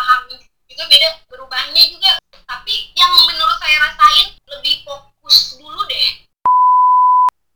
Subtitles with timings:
[0.00, 2.12] pahami juga beda berubahnya juga.
[2.48, 6.24] Tapi yang menurut saya rasain lebih fokus dulu deh.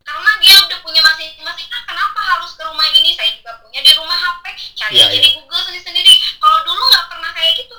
[0.05, 1.69] Karena dia udah punya masing-masing.
[1.73, 3.17] Ah, kenapa harus ke rumah ini?
[3.17, 4.45] Saya juga punya di rumah HP
[4.77, 5.25] cari Iya, aja iya.
[5.25, 6.13] di Google sendiri-sendiri.
[6.37, 7.77] Kalau dulu nggak pernah kayak gitu.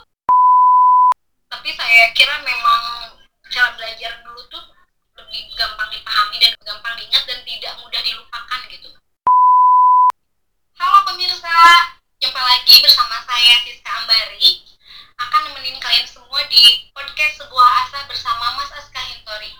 [1.53, 2.81] Tapi saya kira memang
[3.53, 4.63] cara belajar dulu tuh
[5.15, 8.89] lebih gampang dipahami dan gampang diingat dan tidak mudah dilupakan gitu.
[10.75, 11.55] Halo pemirsa,
[12.25, 14.57] jumpa lagi bersama saya Siska Ambari
[15.13, 19.53] akan nemenin kalian semua di podcast sebuah asa bersama Mas Aska Hintori.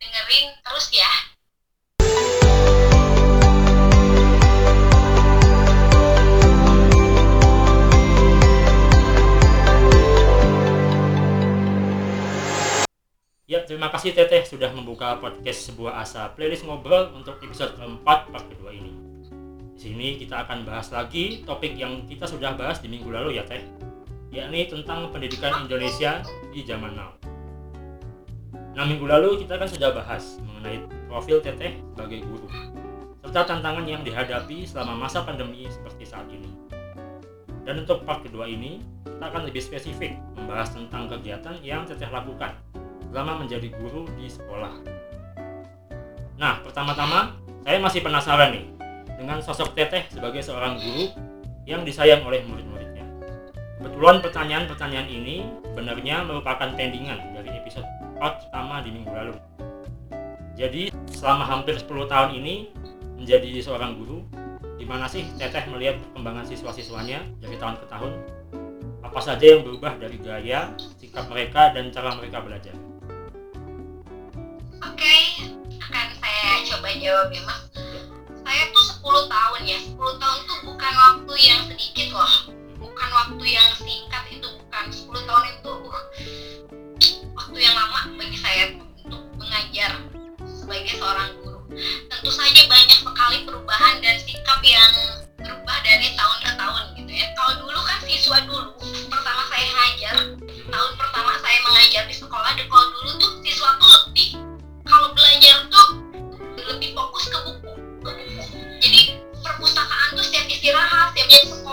[0.00, 1.12] Dengerin terus ya.
[13.44, 18.48] Ya, terima kasih Teteh sudah membuka podcast sebuah asa playlist ngobrol untuk episode keempat part
[18.48, 19.05] kedua ini.
[19.76, 23.44] Di sini kita akan bahas lagi topik yang kita sudah bahas di minggu lalu ya
[23.44, 23.60] Teh,
[24.32, 27.12] yakni tentang pendidikan Indonesia di zaman now.
[28.72, 30.80] Nah, minggu lalu kita kan sudah bahas mengenai
[31.12, 32.48] profil Teteh sebagai guru,
[33.20, 36.48] serta tantangan yang dihadapi selama masa pandemi seperti saat ini.
[37.68, 42.56] Dan untuk part kedua ini, kita akan lebih spesifik membahas tentang kegiatan yang Teteh lakukan
[43.12, 44.72] selama menjadi guru di sekolah.
[46.40, 48.75] Nah, pertama-tama saya masih penasaran nih
[49.16, 51.12] dengan sosok Teteh sebagai seorang guru
[51.66, 53.04] yang disayang oleh murid-muridnya.
[53.80, 57.84] Kebetulan pertanyaan-pertanyaan ini sebenarnya merupakan pendingan dari episode
[58.16, 59.34] part pertama di minggu lalu.
[60.56, 62.72] Jadi, selama hampir 10 tahun ini
[63.20, 64.24] menjadi seorang guru,
[64.80, 68.12] gimana sih Teteh melihat perkembangan siswa-siswanya dari tahun ke tahun?
[69.04, 72.72] Apa saja yang berubah dari gaya, sikap mereka, dan cara mereka belajar?
[74.80, 75.16] Oke,
[75.76, 77.65] akan saya coba jawab ya Mas.
[78.46, 82.34] Saya tuh 10 tahun ya, 10 tahun tuh bukan waktu yang sedikit loh.
[82.78, 86.04] Bukan waktu yang singkat itu bukan 10 tahun itu uh,
[87.34, 89.98] waktu yang lama bagi saya untuk mengajar
[90.46, 91.58] sebagai seorang guru.
[92.06, 94.94] Tentu saja banyak sekali perubahan dan sikap yang
[95.42, 97.26] berubah dari tahun ke tahun gitu ya.
[97.34, 98.70] Kalau dulu kan siswa dulu
[99.10, 100.16] pertama saya ngajar,
[100.70, 104.38] tahun pertama saya mengajar di sekolah, kalau dulu tuh siswa tuh lebih
[104.86, 105.88] kalau belajar tuh
[106.66, 107.38] lebih fokus ke
[111.36, 111.65] istirahat,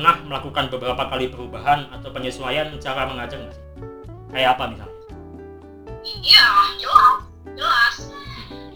[0.00, 3.64] pernah melakukan beberapa kali perubahan atau penyesuaian cara mengajar nggak sih?
[4.32, 4.96] Kayak apa misalnya?
[6.24, 6.48] iya
[6.80, 7.20] jelas
[7.52, 7.94] jelas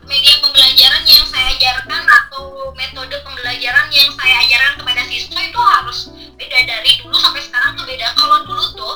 [0.04, 5.98] media pembelajaran yang saya ajarkan atau metode pembelajaran yang saya ajarkan kepada siswa itu harus
[6.36, 8.94] beda dari dulu sampai sekarang tuh beda kalau dulu tuh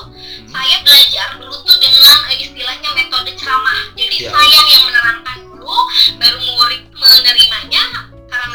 [0.53, 4.29] saya belajar dulu tuh dengan eh, istilahnya metode ceramah jadi Ya.
[4.29, 5.77] saya yang menerangkan dulu
[6.21, 7.81] baru murid menerimanya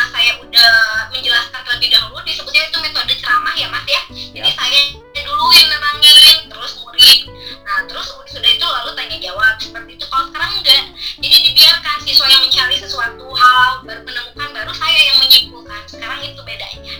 [0.04, 0.72] karena saya udah
[1.16, 4.02] menjelaskan terlebih dahulu disebutnya itu metode ceramah ya mas ya.
[4.36, 4.52] Jadi Ya.
[4.52, 4.80] saya
[5.24, 7.20] dulu yang nerangin terus murid.
[7.64, 10.04] Nah terus sudah itu lalu tanya jawab seperti itu.
[10.04, 10.84] Kalau sekarang enggak.
[11.24, 15.80] Jadi dibiarkan siswa yang mencari sesuatu hal baru menemukan baru saya yang menyimpulkan.
[15.88, 16.94] Sekarang itu bedanya.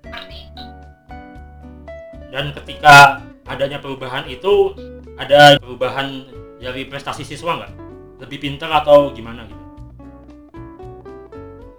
[0.00, 0.62] Seperti itu.
[2.32, 4.72] Dan ketika adanya perubahan itu
[5.20, 6.24] ada perubahan
[6.56, 7.72] dari prestasi siswa nggak?
[8.24, 9.55] Lebih pintar atau gimana gitu?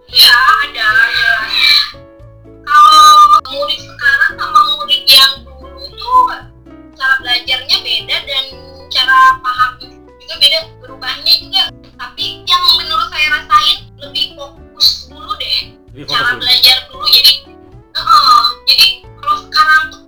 [0.07, 1.51] Iya ada jelas.
[2.63, 2.99] Kalau
[3.45, 6.23] murid sekarang sama murid yang dulu tuh
[6.95, 8.45] cara belajarnya beda dan
[8.87, 9.71] cara paham
[10.17, 11.63] juga beda berubahnya juga.
[11.97, 15.57] Tapi yang menurut saya rasain lebih fokus dulu deh
[15.91, 16.39] Lebih fokus cara dulu.
[16.39, 17.05] belajar dulu.
[17.09, 17.33] Jadi,
[17.91, 18.87] eh, jadi
[19.17, 20.01] kalau sekarang tuh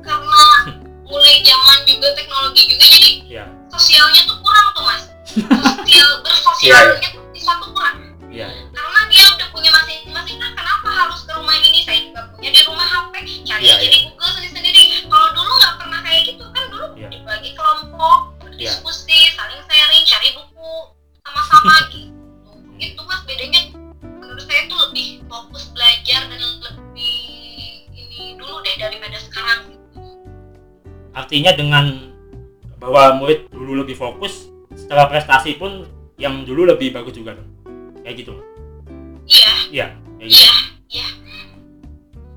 [0.00, 0.42] karena
[1.10, 5.02] mulai zaman juga teknologi juga jadi Ya, sosialnya tuh kurang tuh mas.
[5.80, 7.96] Sosial bersosialnya tuh siswa tuh kurang
[8.30, 8.48] iya.
[8.70, 12.60] karena dia udah punya masing-masing ah kenapa harus ke rumah ini saya juga punya di
[12.64, 13.12] rumah HP
[13.44, 17.08] cari Iya, aja di Google sendiri-sendiri kalau dulu nggak pernah kayak gitu kan dulu Iya.
[17.10, 18.18] dibagi kelompok
[18.56, 18.70] Iya.
[18.76, 20.72] diskusi saling sharing cari buku
[21.26, 22.10] sama-sama gitu
[22.80, 23.60] itu mas bedanya
[24.00, 27.18] menurut saya tuh lebih fokus belajar dan lebih
[27.92, 29.76] ini dulu deh daripada sekarang.
[31.12, 32.16] Artinya dengan
[32.80, 35.84] bahwa murid dulu lebih fokus, secara prestasi pun
[36.16, 37.59] yang dulu lebih bagus juga dong
[38.10, 38.34] kayak gitu.
[39.30, 39.52] Iya.
[39.70, 39.86] Iya
[40.18, 40.34] gitu.
[40.42, 40.54] Iya
[40.90, 41.06] iya.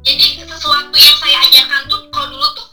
[0.05, 2.67] Jadi sesuatu yang saya ajarkan tuh kalau dulu tuh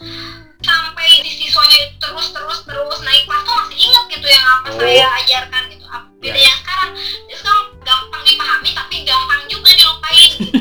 [0.61, 4.77] sampai si siswanya terus terus terus naik kelas tuh masih ingat gitu yang apa Oh.
[4.77, 5.85] saya ajarkan gitu.
[6.21, 6.45] Beda Iya.
[6.45, 6.91] yang sekarang.
[7.01, 10.61] Jadi sekarang gampang dipahami tapi gampang juga dilupain gitu.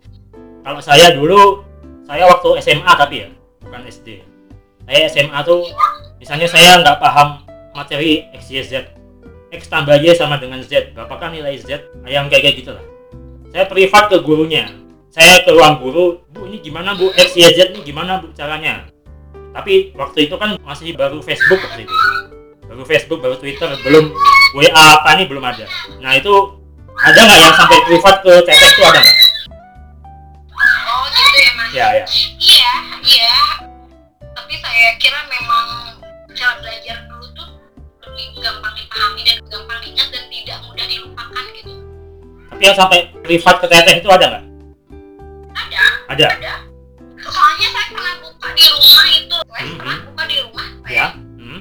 [0.64, 1.60] Kalau saya dulu
[2.08, 3.28] saya waktu SMA tapi ya
[3.60, 4.08] bukan SD
[4.86, 5.68] saya SMA tuh
[6.16, 7.44] misalnya saya nggak paham
[7.74, 8.95] materi X, Y, Z
[9.52, 10.94] X tambah Y sama dengan Z.
[10.96, 12.84] Berapakah nilai Z yang kayak kayak gitu lah
[13.56, 14.68] saya privat ke gurunya.
[15.08, 17.08] Saya ke ruang guru bu ini gimana bu?
[17.16, 18.84] X, Y, Z ini gimana bu caranya?
[19.56, 21.96] Tapi waktu itu kan masih baru Facebook waktu itu.
[22.68, 24.12] Baru Facebook baru Twitter belum
[24.52, 25.64] WA apa nih belum ada.
[26.04, 26.60] Nah itu
[27.00, 29.18] ada nggak yang sampai privat ke teteh itu ada nggak?
[30.92, 31.68] Oh gitu ya mas?
[31.72, 32.04] Ya ya.
[32.36, 32.72] Iya
[33.08, 33.40] iya.
[34.36, 35.96] Tapi saya kira memang
[36.36, 37.08] cara belajar
[38.40, 41.72] gampang dipahami dan gampang diingat dan tidak mudah dilupakan gitu.
[42.50, 44.44] Tapi yang sampai privat ke teteh itu ada nggak?
[45.56, 45.84] Ada.
[46.12, 46.26] Ada.
[46.40, 46.54] Ada.
[47.26, 49.36] Soalnya saya pernah buka di rumah itu.
[49.36, 50.92] Saya Hmm, pernah buka di rumah saya.
[50.92, 51.60] Ya hmm.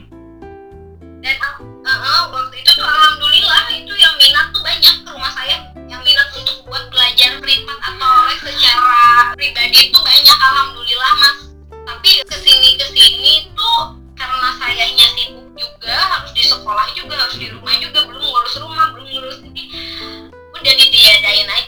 [1.26, 5.58] dan uh, uh, waktu itu tuh alhamdulillah itu yang minat tuh banyak ke rumah saya.
[5.90, 11.38] Yang minat untuk buat belajar privat atau les secara pribadi itu banyak alhamdulillah mas.
[11.86, 13.34] Tapi ke sini ke sini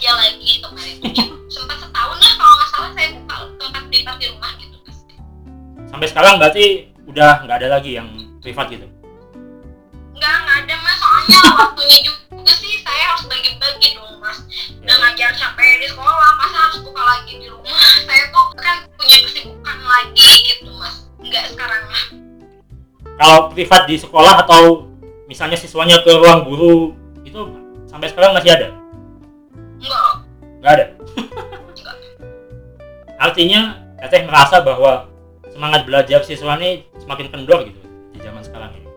[0.07, 0.95] aja lagi kemarin.
[1.03, 4.77] Tuh cuma sempat setahun lah kalau nggak salah saya buka tempat privat di rumah gitu
[4.87, 4.97] mas.
[5.91, 6.65] Sampai sekarang berarti
[7.11, 8.07] udah nggak ada lagi yang
[8.39, 8.87] privat gitu?
[10.15, 10.95] Enggak, enggak ada mas.
[11.03, 14.39] Soalnya waktunya juga sih saya harus bagi-bagi dong mas.
[14.79, 17.79] Udah ngajar capek di sekolah masa harus buka lagi di rumah?
[18.07, 20.95] Saya tuh kan punya kesibukan lagi gitu mas.
[21.19, 22.05] Enggak sekarang lah.
[23.19, 24.87] Kalau privat di sekolah atau
[25.27, 26.95] misalnya siswanya ke ruang guru
[27.27, 27.43] itu
[27.91, 28.76] sampai sekarang masih ada
[30.61, 30.85] nggak ada.
[33.25, 35.09] Artinya teteh merasa bahwa
[35.49, 37.81] semangat belajar siswa ini semakin kendor gitu
[38.13, 38.89] di zaman sekarang ini.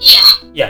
[0.00, 0.24] Iya.
[0.56, 0.68] Ya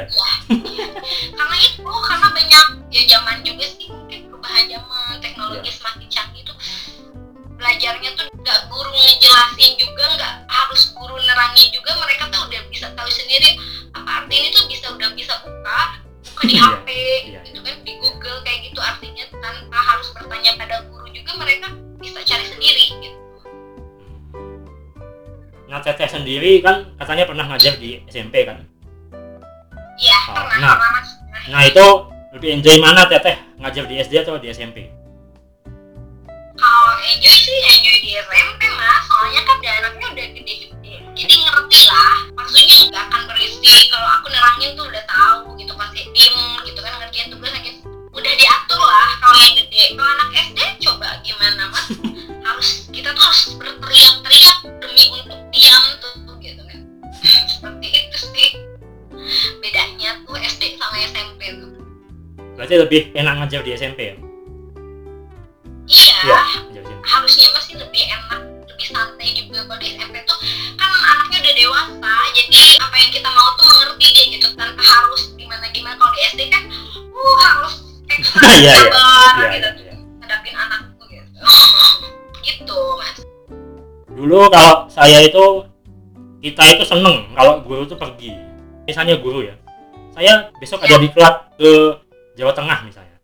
[1.37, 6.57] karena itu karena banyak ya zaman juga sih mungkin perubahan zaman teknologi semakin canggih tuh
[7.57, 12.87] belajarnya tuh nggak guru ngejelasin juga nggak harus guru nerangin juga mereka tuh udah bisa
[12.95, 13.59] tahu sendiri
[13.97, 15.81] apa arti ini tuh bisa udah bisa buka
[16.37, 16.89] buka di Iya, HP
[17.33, 18.81] iya, gitu kan di Google kayak gitu.
[18.85, 23.19] Artinya tanpa harus bertanya pada guru juga mereka bisa cari sendiri gitu.
[25.67, 28.61] Nah teteh sendiri kan katanya pernah ngajar di SMP kan?
[29.97, 30.77] Iya Oh, pernah nah.
[30.77, 31.03] pernah
[31.47, 31.87] nah itu
[32.37, 34.93] lebih enjoy mana teteh ngajar di SD atau di SMP
[36.57, 39.03] kalau enjoy sih enjoy di SMP mas.
[39.07, 40.95] Soalnya kan dia anaknya udah gede-gede.
[41.17, 43.69] Jadi ngerti lah maksudnya nggak akan berisi
[49.43, 49.83] yang gede.
[49.97, 51.87] Kalau anak SD coba gimana mas?
[52.47, 56.81] Harus kita tuh harus berteriak-teriak demi untuk diam tuh gitu kan.
[57.51, 58.51] Seperti itu sih.
[59.61, 61.71] Bedanya tuh SD sama SMP tuh.
[62.57, 64.17] Berarti lebih enak ngajar di SMP ya?
[65.87, 66.41] Iya.
[66.75, 66.91] SMP.
[67.07, 70.39] harusnya masih lebih enak lebih santai juga kalau di SMP tuh.
[70.75, 74.49] Kan anaknya udah dewasa jadi apa yang kita mau tuh mengerti dia gitu.
[74.59, 76.63] Tanpa harus gimana gimana kalau di SD kan
[77.15, 77.75] uh harus
[78.17, 79.06] ekstra Iya, iya.
[84.37, 85.65] Dulu kalau saya itu
[86.45, 88.37] kita itu seneng kalau guru itu pergi.
[88.85, 89.57] Misalnya guru ya
[90.13, 91.73] saya besok ada diklat ke
[92.37, 93.17] Jawa Tengah misalnya.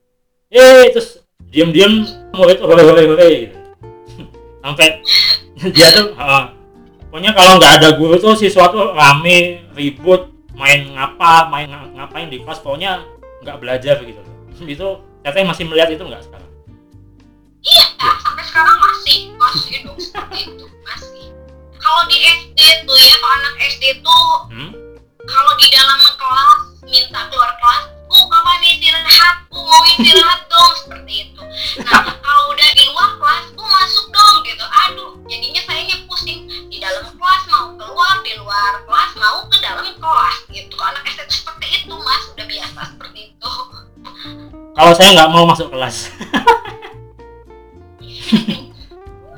[0.49, 1.21] Eh terus
[1.53, 3.57] diam-diam murid itu hore hore hore gitu.
[4.65, 5.05] Sampai
[5.61, 6.57] dia tuh ah,
[7.13, 12.29] pokoknya kalau nggak ada guru tuh siswa tuh rame ribut main ngapa main nga- ngapain
[12.33, 13.05] di kelas pokoknya
[13.45, 14.21] nggak belajar gitu.
[14.65, 16.51] Itu teteh masih melihat itu nggak sekarang?
[17.63, 21.33] Iya sampai sekarang masih masih dong seperti itu masih.
[21.81, 24.71] Kalau di SD tuh ya kalau anak SD tuh hmm?
[25.25, 29.37] kalau di dalam kelas minta keluar kelas bu kapan istirahat?
[29.49, 31.41] Bu mau istirahat dong seperti itu.
[31.81, 34.65] Nah kalau udah di luar kelas bu masuk dong gitu.
[34.69, 36.45] Aduh jadinya sayanya pusing.
[36.69, 40.77] Di dalam kelas mau keluar di luar kelas mau ke dalam kelas gitu.
[40.77, 42.23] Anak SD tuh seperti itu mas.
[42.37, 43.53] Udah biasa seperti itu.
[44.77, 46.13] Kalau saya nggak mau masuk kelas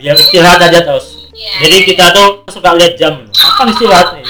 [0.04, 3.24] biar istirahat aja terus ya, jadi kita tuh suka lihat jam.
[3.32, 4.24] Kapan istirahat nih?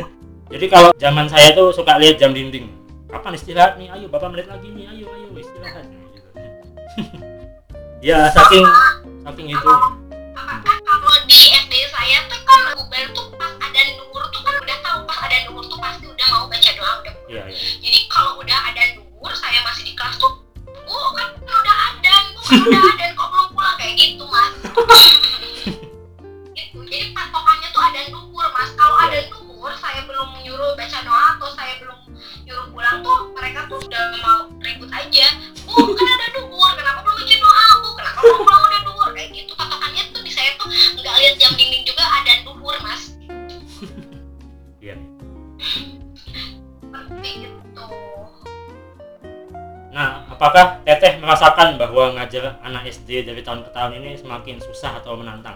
[0.56, 2.72] Jadi kalau zaman saya tuh suka lihat jam dinding.
[3.12, 3.92] Kapan istirahat nih?
[3.92, 4.88] Ayo bapak menit lagi nih?
[4.88, 5.84] Ayo ayo istirahat.
[8.00, 8.64] Ya saking
[9.28, 9.70] saking itu.
[10.32, 10.64] Apa?
[10.64, 14.78] Kan kalau di SD saya tuh kan bubar tuh pas ada duhur tuh kan udah
[14.80, 17.14] tahu pas ada duhur tuh pasti udah mau baca doa udah.
[17.28, 17.60] Iya iya.
[17.84, 20.32] Jadi kalau udah ada duhur saya masih di kelas tuh
[20.90, 23.76] bu kan udah adan bu kan udah adan kok belum pulang?
[23.78, 24.52] Kayak gitu mas.
[26.50, 28.70] Gitu jadi patokannya tuh adan duhur mas.
[28.74, 29.06] Kalau Iya.
[29.06, 31.98] adan duhur saya belum nyuruh baca doa atau saya belum
[32.42, 35.26] nyuruh pulang tuh mereka tuh udah mau ribut aja.
[35.62, 36.59] Bu kan ada duhur
[50.50, 55.14] apakah teteh merasakan bahwa ngajar anak SD dari tahun ke tahun ini semakin susah atau
[55.14, 55.54] menantang?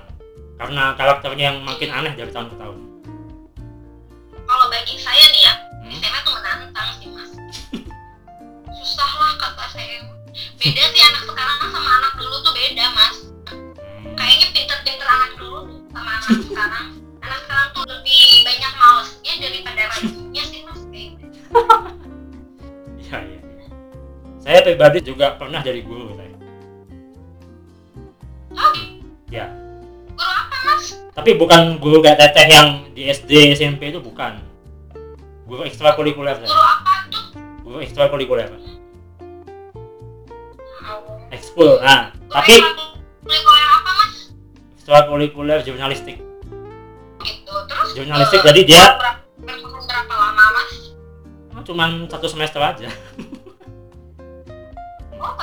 [0.55, 2.79] Karena karakternya yang makin aneh dari tahun ke tahun.
[4.47, 5.99] Kalau bagi saya nih ya Hmm?
[5.99, 7.33] SMA tuh menantang sih mas.
[8.79, 9.99] Susah lah kata saya.
[10.63, 13.17] Beda sih anak sekarang sama anak dulu tuh beda mas.
[13.51, 16.87] Hmm, kayaknya pinter-pinter anak dulu sama anak sekarang.
[17.19, 20.83] Anak sekarang tuh lebih banyak malesnya daripada rajinnya sih mas
[23.05, 23.44] iya iya.
[24.45, 26.33] Saya pribadi juga pernah jadi guru saya
[28.53, 28.75] oh
[29.27, 29.47] ya.
[30.07, 30.85] Guru apa mas?
[31.11, 34.39] Tapi bukan guru kayak teteh yang di SD SMP itu bukan.
[35.45, 37.25] Guru ekstrakurikuler guru saya apa tuh
[37.63, 38.49] guru ekstrakurikuler
[40.85, 41.17] Oh.
[41.31, 44.15] ekskul nah Guru tapi ekstrakurikuler apa mas?
[44.77, 46.17] Ekstrakurikuler jurnalistik.
[47.19, 50.73] Gitu terus Jurnalistik, eh, jadi dia- berapa, berapa, berapa lama mas?
[51.51, 52.93] Oh, cuman satu semester aja
[55.25, 55.35] oh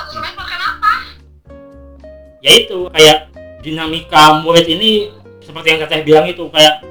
[2.42, 3.30] ya itu kayak
[3.62, 6.82] dinamika murid ini seperti yang teteh bilang itu kayak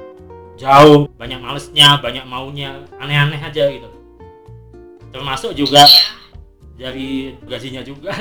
[0.56, 3.88] jauh banyak malesnya banyak maunya aneh-aneh aja gitu
[5.12, 6.08] termasuk juga Iya.
[6.80, 7.10] dari
[7.44, 8.16] gajinya juga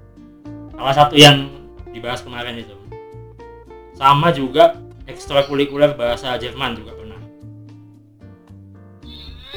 [0.76, 1.48] salah satu yang
[1.88, 2.76] dibahas kemarin itu
[3.96, 4.76] sama juga
[5.08, 7.16] ekstrakurikuler bahasa Jerman juga pernah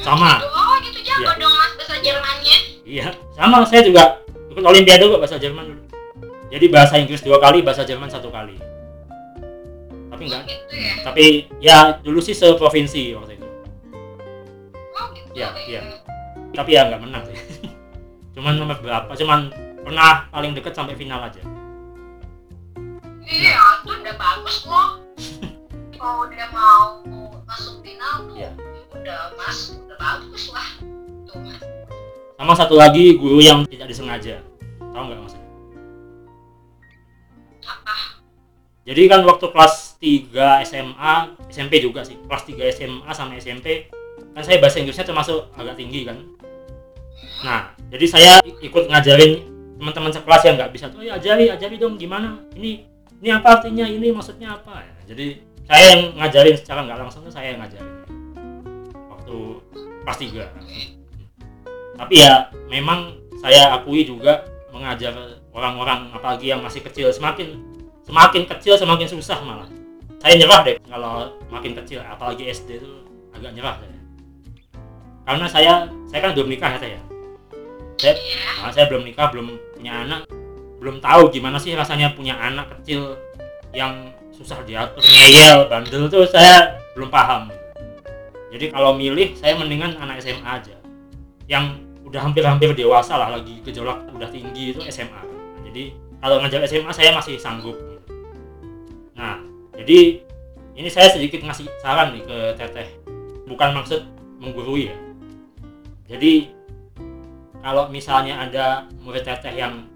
[0.02, 0.40] Sama.
[0.40, 0.48] Gitu.
[0.50, 1.32] Oh gitu jago Iya.
[1.38, 2.56] dong mas bahasa Jermannya.
[2.82, 3.06] iya
[3.36, 4.21] sama saya juga
[4.54, 5.82] olimpiade kok bahasa Jerman dulu
[6.48, 8.56] jadi bahasa Inggris dua kali bahasa Jerman satu kali
[10.08, 10.92] tapi enggak Gitu ya.
[11.02, 11.24] tapi
[11.58, 13.48] ya dulu sih seprovinsi waktu itu
[14.92, 15.30] Oh gitu.
[15.32, 15.80] Iya, iya.
[16.52, 17.38] tapi ya nggak menang sih
[18.34, 19.48] cuman nomor berapa cuman
[19.80, 21.40] pernah paling deket sampai final aja
[23.22, 25.00] Iya, tuh udah bagus loh.
[25.96, 27.00] Kalau udah mau
[27.46, 28.50] masuk final tuh Iya.
[28.92, 30.68] udah mas, udah bagus lah.
[31.24, 31.62] Tuh mas.
[32.42, 34.42] Sama satu lagi guru yang tidak disengaja.
[34.82, 35.30] Tahu nggak
[37.62, 37.94] Apa?
[38.82, 41.14] jadi kan waktu kelas 3 SMA
[41.46, 42.18] SMP juga sih.
[42.26, 43.86] Kelas 3 SMA sama SMP
[44.34, 46.18] kan saya bahasa Inggrisnya termasuk agak tinggi kan.
[47.46, 49.46] Nah jadi saya ikut ngajarin
[49.78, 52.42] teman-teman sekelas yang nggak bisa tuh ya ajari ajari dong gimana?
[52.58, 52.70] Ini
[53.22, 53.86] ini apa artinya?
[53.86, 54.82] Ini maksudnya apa?
[54.82, 55.38] Ya, jadi
[55.70, 58.02] saya yang ngajarin secara nggak langsung tuh saya yang ngajarin.
[59.14, 59.36] Waktu
[60.02, 61.01] kelas 3
[62.02, 64.42] tapi ya memang saya akui juga
[64.74, 65.14] mengajar
[65.54, 67.62] orang-orang apalagi yang masih kecil semakin
[68.02, 69.70] semakin kecil semakin susah malah.
[70.18, 72.90] Saya nyerah deh kalau makin kecil apalagi SD itu
[73.30, 73.98] agak nyerah saya.
[75.22, 75.72] Karena saya
[76.10, 77.00] saya kan belum nikah ya saya.
[78.02, 78.14] Saya,
[78.74, 80.26] saya belum nikah belum punya anak
[80.82, 83.14] belum tahu gimana sih rasanya punya anak kecil
[83.70, 87.54] yang susah diatur ngeyel bandel tuh saya belum paham.
[88.50, 90.74] Jadi kalau milih saya mendingan anak SMA aja.
[91.46, 95.32] Yang udah hampir-hampir dewasa lah lagi gejolak udah tinggi itu SMA
[95.72, 97.74] jadi kalau ngajar SMA saya masih sanggup.
[99.16, 99.40] Nah
[99.74, 100.20] jadi
[100.76, 102.88] ini saya sedikit ngasih saran nih ke teteh.
[103.48, 104.04] Bukan maksud
[104.36, 104.96] menggurui ya.
[106.12, 106.52] Jadi
[107.64, 109.88] kalau misalnya ada murid teteh yang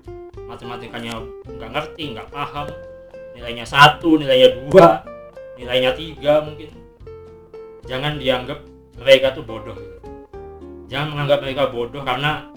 [0.49, 2.67] matematikanya nggak ngerti nggak paham
[3.37, 5.05] nilainya satu nilainya dua
[5.61, 6.73] nilainya tiga mungkin
[7.85, 8.65] jangan dianggap
[8.97, 9.99] mereka tuh bodoh gitu.
[10.87, 12.51] Jangan menganggap mereka bodoh karena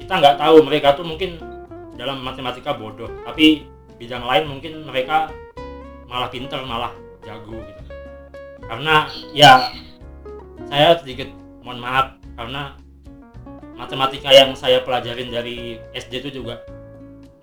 [0.00, 1.36] kita nggak tahu mereka tuh mungkin
[1.94, 3.68] dalam matematika bodoh tapi
[4.00, 5.28] bidang lain mungkin mereka
[6.08, 7.82] malah pinter malah jago gitu
[8.64, 9.70] karena ya
[10.72, 11.28] saya sedikit
[11.60, 12.74] mohon maaf karena
[13.76, 16.64] matematika yang saya pelajarin dari SD itu juga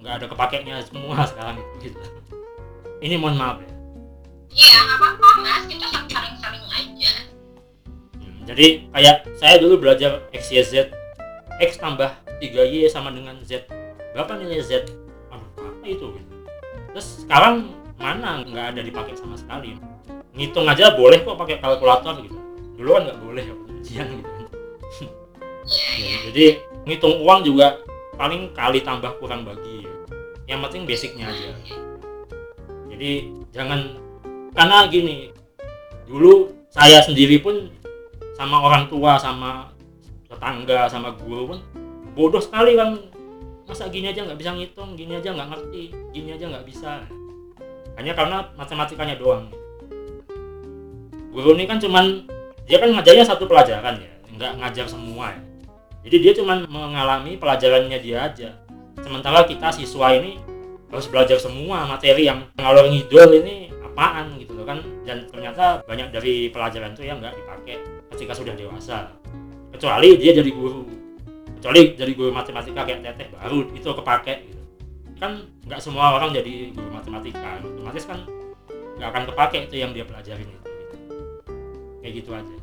[0.02, 2.02] nggak ada kepakainya semua sekarang gitu
[3.06, 3.78] ini mohon maaf ya
[4.48, 5.64] Iya, apa-apa mas.
[5.70, 7.27] Kita saling-saling aja.
[8.48, 10.74] Jadi kayak saya dulu belajar X, Y, Z.
[11.60, 12.08] X tambah
[12.39, 13.68] 3Y sama dengan Z.
[14.16, 14.88] Berapa nilai Z?
[15.30, 16.08] Aduh apa itu?
[16.96, 19.75] Terus sekarang mana nggak ada dipakai sama sekali?
[20.32, 22.39] Ngitung aja boleh kok pakai kalkulator gitu.
[22.80, 24.32] Dulu kan nggak boleh waktu ujian gitu.
[24.38, 24.48] Iya,
[25.68, 26.18] Ya, iya.
[26.32, 26.46] jadi
[26.88, 27.84] ngitung uang juga
[28.16, 29.84] paling kali tambah kurang bagi.
[30.48, 31.51] Yang penting basicnya aja.
[32.88, 33.12] Jadi
[33.51, 34.00] jangan
[34.56, 35.36] karena gini
[36.08, 37.68] dulu saya sendiri pun
[38.38, 39.74] sama orang tua sama
[40.29, 41.60] tetangga sama guru pun
[42.13, 43.01] bodoh sekali kan
[43.65, 47.03] masa gini aja nggak bisa ngitung gini aja nggak ngerti gini aja nggak bisa.
[47.98, 49.50] Hanya karena matematikanya doang.
[51.34, 52.29] Guru ini kan cuman
[52.70, 55.41] dia kan ngajarnya satu pelajaran ya nggak ngajar semua ya.
[56.06, 58.50] jadi dia cuman mengalami pelajarannya dia aja.
[59.01, 60.38] Sementara kita siswa ini
[60.88, 64.79] harus belajar semua materi yang ngalor ngidul ini apaan gitu kan.
[65.03, 69.12] Dan ternyata banyak dari pelajaran itu yang nggak dipakai ketika sudah dewasa.
[69.74, 70.88] Kecuali dia jadi guru.
[71.60, 74.64] Kecuali jadi guru matematika kayak teteh baru itu kepake gitu.
[75.18, 77.60] Kan nggak semua orang jadi guru matematika.
[77.66, 78.24] Otomatis kan
[78.98, 80.98] nggak akan kepake itu yang dia pelajarin itu gitu.
[82.02, 82.56] kayak gitu aja.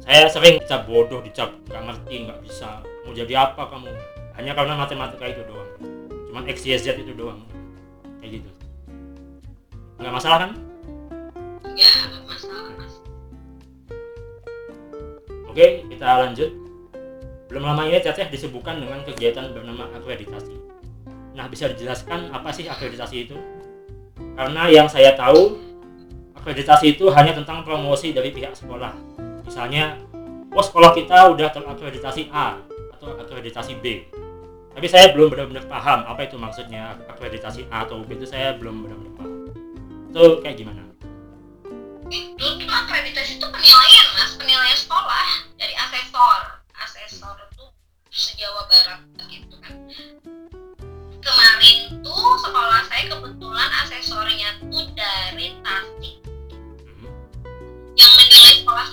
[0.00, 2.84] Saya sering dicap bodoh dicap nggak ngerti nggak bisa.
[3.04, 3.88] Mau jadi apa kamu?
[4.36, 5.70] Hanya karena matematika itu doang.
[6.28, 7.40] Cuman x y z itu doang.
[8.20, 8.50] Kayak gitu.
[10.00, 10.69] Nggak masalah kan
[15.60, 16.50] oke kita lanjut.
[17.52, 20.56] Belum lama ini Teteh disebutkan dengan kegiatan bernama akreditasi.
[21.36, 23.36] Nah bisa dijelaskan apa sih akreditasi itu?
[24.38, 25.60] Karena yang saya tahu
[26.40, 28.96] akreditasi itu hanya tentang promosi dari pihak sekolah.
[29.44, 30.00] Misalnya
[30.48, 32.56] oh sekolah kita udah terakreditasi A
[32.96, 34.08] atau akreditasi B.
[34.70, 38.86] Tapi saya belum benar-benar paham apa itu maksudnya akreditasi A atau B itu saya belum
[38.86, 39.32] benar-benar paham.
[40.08, 40.89] Itu kayak gimana
[42.10, 44.34] itu tuh akreditasi itu penilaian mas.
[44.34, 46.40] Penilaian sekolah dari asesor.
[46.74, 47.64] Asesor itu
[48.10, 49.00] sejawa barat
[49.30, 49.78] gitu kan.
[51.22, 56.16] Kemarin tuh sekolah saya kebetulan asesornya tuh dari Tasik.
[57.00, 57.14] Hmm.
[57.94, 58.86] yang menilai sekolah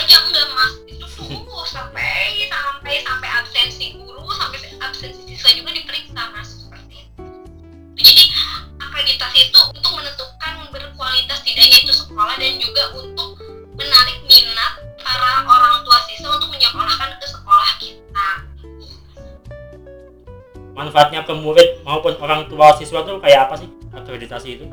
[0.00, 0.72] aja enggak mas.
[0.88, 6.48] Itu tuh sampai sampai sampai absensi guru sampai absensi siswa juga diperiksa mas.
[6.64, 7.22] Seperti itu.
[8.00, 8.24] Jadi
[8.80, 13.36] akreditasi itu untuk menentukan berkualitas tidaknya itu sekolah dan juga untuk
[13.76, 14.72] menarik minat
[15.04, 18.28] para orang tua siswa untuk menyekolahkan ke sekolah kita.
[20.72, 24.66] Manfaatnya ke murid maupun orang tua siswa tuh kayak apa sih akreditasi itu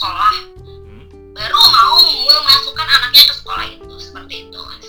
[0.00, 0.34] sekolah.
[0.64, 1.04] Hmm.
[1.36, 4.88] baru mau memasukkan anaknya ke sekolah itu seperti itu mas.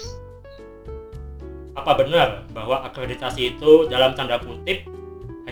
[1.75, 4.87] Apa benar bahwa akreditasi itu dalam tanda kutip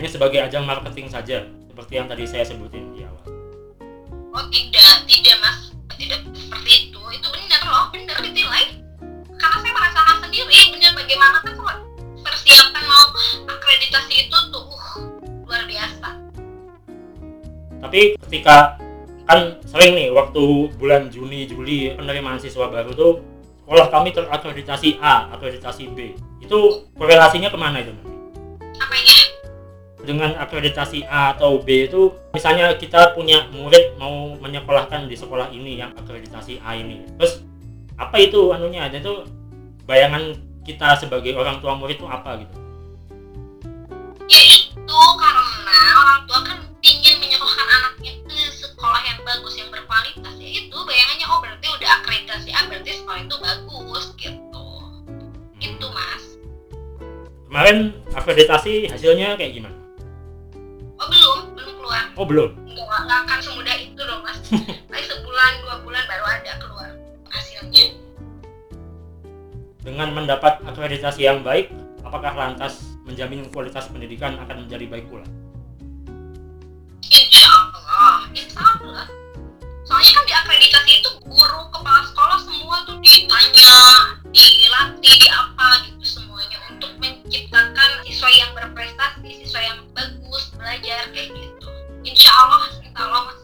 [0.00, 3.28] hanya sebagai ajang marketing saja seperti yang tadi saya sebutin di awal?
[4.32, 5.76] Oh tidak tidak mas.
[6.00, 7.00] Tidak seperti itu.
[7.12, 8.80] Itu benar loh benar ditilai
[9.36, 11.54] karena saya merasakan sendiri benar bagaimana kan
[12.24, 13.04] persiapan mau
[13.44, 15.04] akreditasi itu tuh uh,
[15.44, 16.08] luar biasa.
[17.80, 18.80] Tapi ketika
[19.30, 23.22] kan sering nih waktu bulan Juni Juli penerimaan siswa baru tuh
[23.62, 26.18] sekolah kami terakreditasi A akreditasi B.
[26.42, 28.10] Itu korelasinya ke mana itu nanti
[28.82, 29.16] apanya
[30.02, 35.78] dengan akreditasi A atau B itu misalnya kita punya murid mau menyekolahkan di sekolah ini
[35.78, 37.06] yang akreditasi A ini.
[37.14, 37.46] Terus
[37.94, 38.90] apa itu anunya?
[38.90, 39.30] Itu
[39.86, 40.34] bayangan
[40.66, 42.56] kita sebagai orang tua murid itu apa gitu?
[44.26, 48.19] Ya itu karena orang tua kan ingin menyekolahkan anaknya
[49.30, 54.04] bagus yang berkualitas ya itu bayangannya oh berarti udah akreditasi A berarti sekolah itu bagus
[54.18, 54.66] gitu.
[55.62, 56.24] Itu mas.
[57.46, 59.78] Kemarin akreditasi hasilnya kayak gimana?
[60.98, 62.04] Oh belum belum keluar.
[62.18, 62.50] Oh belum?
[62.74, 64.38] Nggak nggak akan semudah itu dong mas.
[64.90, 66.90] Paling sebulan dua bulan baru ada keluar
[67.30, 67.86] hasilnya.
[69.86, 71.70] Dengan mendapat akreditasi yang baik
[72.02, 75.22] apakah lantas menjamin kualitas pendidikan akan menjadi baik pula
[80.00, 83.76] soalnya kan di akreditasi itu guru kepala sekolah semua tuh ditanya
[84.32, 91.28] dilatih di apa gitu semuanya untuk menciptakan siswa yang berprestasi siswa yang bagus belajar kayak
[91.36, 91.66] gitu.
[92.00, 93.38] Insya Allah insya Allah mas.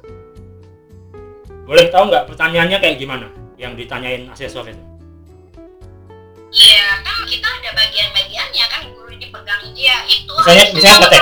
[1.68, 3.28] Boleh tahu nggak pertanyaannya kayak gimana?
[3.60, 4.80] Yang ditanyain asesor itu?
[6.56, 11.20] Iya kan kita ada bagian-bagiannya kan guru dipegang dia itu Misalnya- misalnya apa,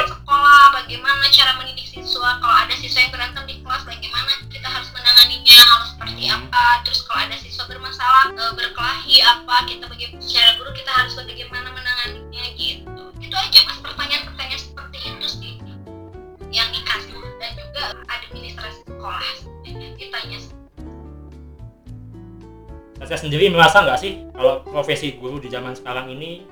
[23.34, 26.46] sendiri merasa nggak sih kalau profesi guru di zaman sekarang ini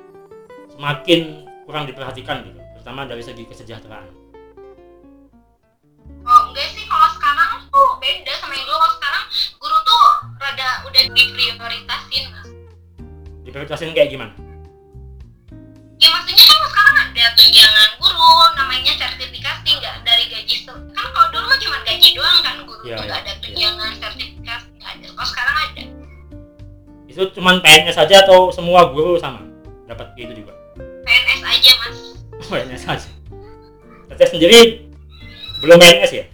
[0.74, 4.10] semakin kurang diperhatikan gitu, terutama dari segi kesejahteraan.
[6.26, 9.24] Oh enggak sih kalau sekarang tuh beda sama yang dulu kalau sekarang
[9.62, 10.06] guru tuh
[10.42, 12.24] rada udah diprioritasin
[13.46, 14.34] Diprioritasin kayak gimana?
[16.02, 19.21] ya maksudnya kan sekarang ada tunjangan guru namanya sertifikasi
[27.22, 29.46] Itu cuman PNS saja atau semua guru sama
[29.86, 30.58] dapat gitu juga?
[31.06, 31.98] PNS aja mas
[32.42, 33.08] PNS saja.
[34.10, 34.90] Teteh sendiri
[35.62, 36.26] belum PNS ya?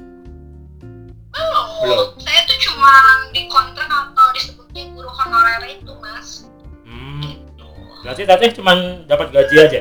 [1.28, 2.08] belum, Belum.
[2.18, 2.88] saya tuh cuma
[3.30, 6.48] dikontrak atau disebutnya guru honorer itu mas
[6.82, 7.68] Hmm, gitu
[8.00, 9.80] berarti teteh cuman dapat gaji aja?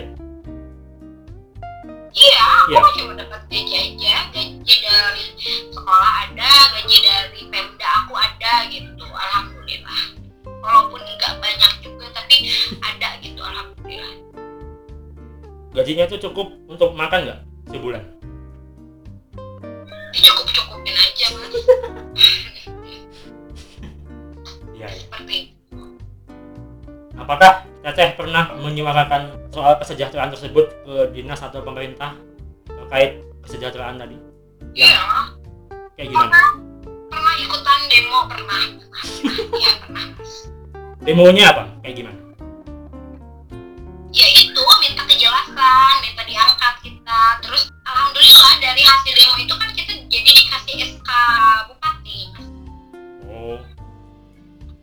[2.11, 2.79] Iya, aku Iya.
[2.83, 5.25] mah cuma dapat gaji aja, gaji dari
[5.71, 9.56] sekolah ada, gaji dari Pemda aku ada gitu, alhamdulillah.
[10.97, 12.49] Walaupun nggak banyak juga, tapi
[12.81, 14.17] ada gitu, alhamdulillah.
[15.77, 17.37] Gajinya itu cukup untuk makan nggak
[17.69, 18.01] sebulan?
[20.09, 21.53] Dicukup cukupin aja mas,
[24.97, 26.01] seperti itu.
[27.13, 32.17] Apakah Teteh pernah menyuarakan soal kesejahteraan tersebut ke dinas atau pemerintah
[32.65, 34.17] terkait kesejahteraan tadi?
[34.73, 34.97] Iya,
[35.93, 36.25] Kayak gimana?
[36.25, 36.49] pernah,
[37.05, 38.61] pernah ikutan demo pernah,
[39.61, 40.56] iya pernah.
[41.05, 41.63] Demonya apa?
[41.85, 42.19] Kayak gimana?
[44.15, 49.93] Ya itu minta kejelasan, minta diangkat kita, terus alhamdulillah dari hasil demo itu kan kita
[50.09, 51.09] jadi dikasih SK
[51.69, 52.19] bupati.
[53.29, 53.61] Oh,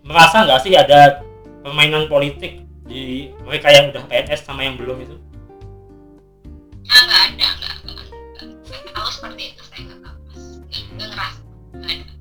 [0.07, 1.25] merasa nggak sih ada
[1.67, 5.17] permainan politik di mereka yang udah PNS sama yang belum itu?
[6.87, 7.75] Ah, nggak ada, nggak,
[8.95, 10.45] tahu seperti itu, saya nggak tahu, mas.
[10.95, 11.41] Nggak ngerasa,
[11.75, 12.14] nggak ada.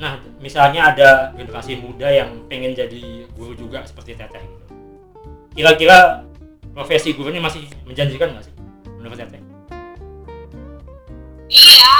[0.00, 4.66] Nah, misalnya ada generasi muda yang pengen jadi guru juga seperti Teteh gitu.
[5.52, 6.24] Kira-kira
[6.72, 8.54] profesi guru ini masih menjanjikan nggak sih
[8.96, 9.44] menurut Teteh?
[11.52, 11.94] Iya,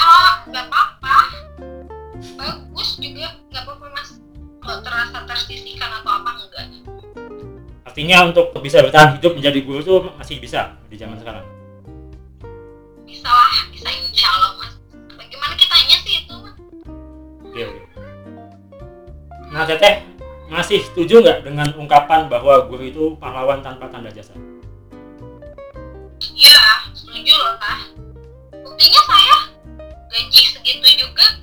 [0.48, 1.16] nggak apa-apa.
[2.40, 4.16] Bagus juga, nggak apa-apa, mas.
[4.64, 6.66] Kalau terasa tersisihkan atau apa, enggak.
[7.84, 11.44] Artinya untuk bisa bertahan hidup menjadi guru tuh masih bisa di zaman sekarang.
[13.04, 14.72] Bisa lah, bisa insya Allah, mas.
[15.20, 16.56] Bagaimana kitanya sih itu, mas?
[17.44, 17.89] Oke, oke.
[19.50, 20.06] Nah, Teteh
[20.46, 24.30] masih setuju nggak dengan ungkapan bahwa guru itu pahlawan tanpa tanda jasa?
[26.22, 27.82] Iya, setuju lah.
[28.62, 29.36] Buktinya saya
[30.06, 31.42] gaji segitu juga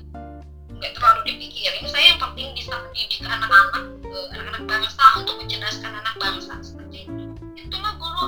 [0.72, 1.84] nggak terlalu dipikirin.
[1.92, 7.24] Saya yang penting bisa mendidik anak-anak, eh, anak-anak bangsa untuk mencerdaskan anak bangsa seperti itu.
[7.60, 8.26] Itulah guru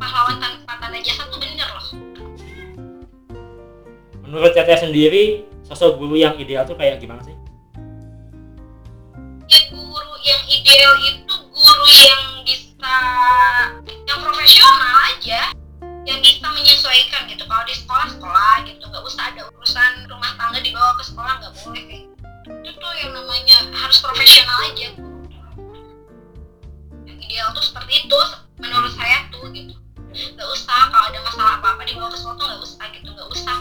[0.00, 1.88] pahlawan tanpa tanda jasa tuh bener loh.
[4.24, 7.37] Menurut Teteh sendiri, sosok guru yang ideal tuh kayak gimana sih?
[10.68, 12.96] Ideal itu guru yang bisa
[14.04, 15.48] yang profesional aja
[16.04, 17.40] yang bisa menyesuaikan gitu.
[17.48, 21.52] Kalau di sekolah sekolah gitu nggak usah ada urusan rumah tangga dibawa ke sekolah nggak
[21.64, 22.16] boleh kayak gitu.
[22.48, 24.88] itu tuh yang namanya harus profesional aja.
[27.08, 28.20] Yang ideal tuh seperti itu
[28.60, 29.72] menurut saya tuh gitu.
[30.36, 33.08] Nggak usah kalau ada masalah apa apa dibawa ke sekolah tuh nggak usah gitu.
[33.16, 33.56] Nggak usah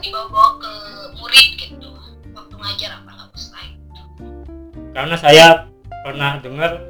[0.00, 0.72] dibawa-bawa ke
[1.20, 1.90] murid gitu.
[2.32, 4.00] Waktu ngajar apa nggak usah gitu.
[4.96, 5.75] Karena saya
[6.06, 6.86] pernah dengar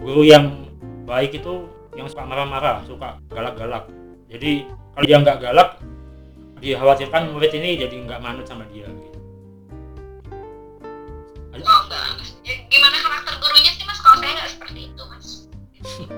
[0.00, 0.64] guru yang
[1.04, 3.84] baik itu yang suka marah-marah, suka galak-galak.
[4.32, 4.64] Jadi
[4.96, 5.76] kalau dia nggak galak,
[6.56, 8.88] dikhawatirkan murid ini jadi nggak manut sama dia.
[8.88, 9.20] Gitu.
[11.52, 12.24] Oh enggak.
[12.48, 14.00] Ya, gimana karakter gurunya sih mas?
[14.00, 15.28] Kalau saya nggak seperti itu mas.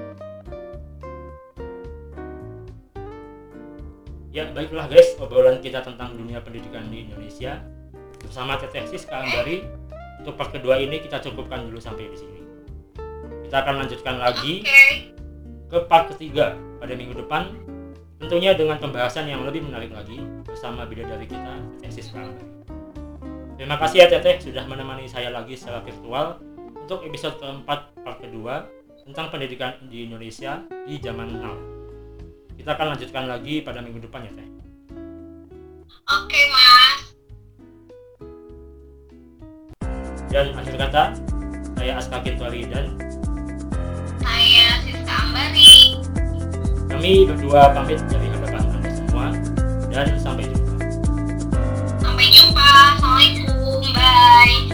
[4.36, 7.56] Ya baiklah guys, obrolan kita tentang dunia pendidikan di Indonesia
[8.20, 9.64] bersama Teteh Siska Ambari.
[10.26, 12.42] Untuk part kedua ini kita cukupkan dulu sampai di sini.
[13.46, 14.66] Kita akan lanjutkan lagi
[15.70, 17.54] ke part ketiga pada minggu depan
[18.18, 21.62] tentunya dengan pembahasan yang lebih menarik lagi bersama bidadari kita
[22.18, 22.42] Ambari.
[23.54, 26.42] Terima kasih ya Teteh sudah menemani saya lagi secara virtual
[26.74, 28.66] untuk episode keempat part kedua
[29.06, 30.58] tentang pendidikan di Indonesia
[30.90, 31.54] di zaman now.
[32.58, 34.48] Kita akan lanjutkan lagi pada minggu depan ya Teh.
[36.10, 37.05] Oke mas.
[40.36, 41.04] dan akhir kata
[41.80, 42.92] saya Aska Kintori dan
[44.20, 45.96] saya Siska Ambari.
[46.92, 49.32] kami berdua pamit dari hadapan anda semua
[49.88, 50.76] dan sampai jumpa.
[52.04, 52.68] Sampai jumpa.
[53.00, 53.80] Assalamualaikum.
[53.96, 54.65] Bye.